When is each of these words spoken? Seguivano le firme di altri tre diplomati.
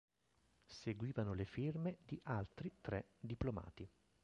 Seguivano 0.65 1.35
le 1.35 1.45
firme 1.45 1.99
di 2.03 2.19
altri 2.23 2.73
tre 2.81 3.09
diplomati. 3.19 3.87